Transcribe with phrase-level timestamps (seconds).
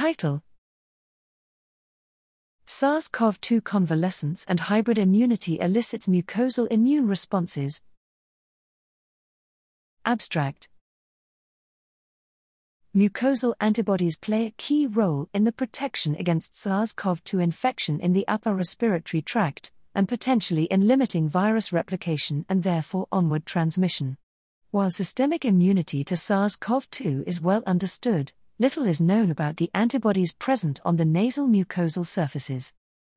[0.00, 0.42] Title
[2.64, 7.82] SARS CoV 2 convalescence and hybrid immunity elicits mucosal immune responses.
[10.06, 10.70] Abstract
[12.96, 18.14] Mucosal antibodies play a key role in the protection against SARS CoV 2 infection in
[18.14, 24.16] the upper respiratory tract, and potentially in limiting virus replication and therefore onward transmission.
[24.70, 29.70] While systemic immunity to SARS CoV 2 is well understood, little is known about the
[29.72, 32.74] antibodies present on the nasal mucosal surfaces.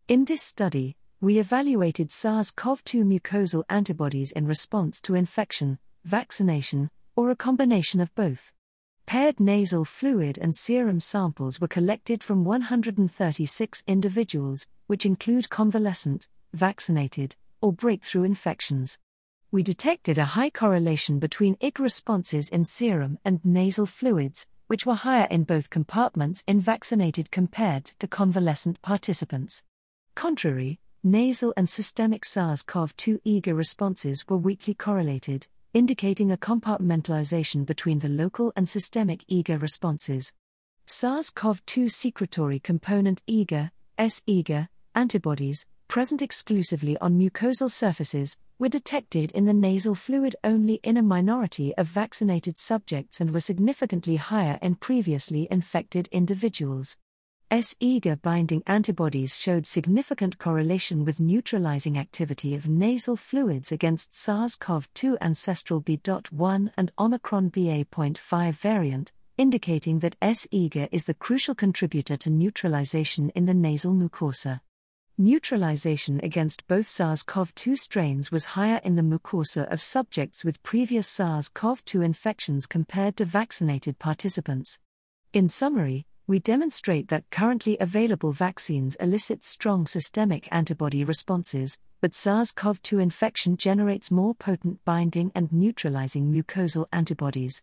[0.08, 6.90] In this study, we evaluated SARS CoV 2 mucosal antibodies in response to infection, vaccination,
[7.18, 8.54] or a combination of both.
[9.06, 17.36] Paired nasal fluid and serum samples were collected from 136 individuals, which include convalescent, vaccinated,
[17.60, 18.98] or breakthrough infections.
[19.52, 24.96] We detected a high correlation between IG responses in serum and nasal fluids, which were
[24.96, 29.64] higher in both compartments in vaccinated compared to convalescent participants.
[30.16, 37.66] Contrary, nasal and systemic SARS CoV 2 IgA responses were weakly correlated, indicating a compartmentalization
[37.66, 40.34] between the local and systemic IgA responses.
[40.86, 48.70] SARS CoV 2 secretory component IgA, S IgA, antibodies, present exclusively on mucosal surfaces, were
[48.70, 54.16] detected in the nasal fluid only in a minority of vaccinated subjects and were significantly
[54.16, 56.96] higher in previously infected individuals.
[57.52, 57.74] S.
[57.82, 64.88] IgA binding antibodies showed significant correlation with neutralizing activity of nasal fluids against SARS CoV
[64.94, 70.48] 2 ancestral B.1 and Omicron BA.5 variant, indicating that S.
[70.54, 74.62] IgA is the crucial contributor to neutralization in the nasal mucosa.
[75.20, 80.64] Neutralization against both SARS CoV 2 strains was higher in the mucosa of subjects with
[80.64, 84.80] previous SARS CoV 2 infections compared to vaccinated participants.
[85.32, 92.52] In summary, we demonstrate that currently available vaccines elicit strong systemic antibody responses, but SARS
[92.52, 97.62] CoV 2 infection generates more potent binding and neutralizing mucosal antibodies.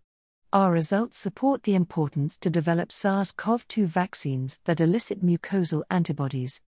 [0.52, 6.60] Our results support the importance to develop SARS CoV 2 vaccines that elicit mucosal antibodies.